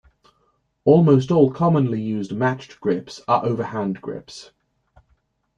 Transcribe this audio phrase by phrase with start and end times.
[0.83, 4.49] Almost all commonly used matched grips are overhand grips.